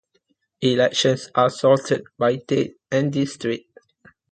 [0.61, 3.77] Elections are sorted by date and district.